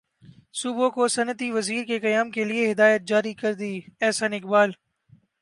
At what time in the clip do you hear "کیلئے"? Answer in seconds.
2.31-2.71